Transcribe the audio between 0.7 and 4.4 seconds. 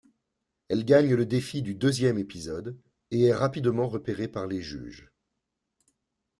gagne le défi du deuxième épisode, et est rapidement repérée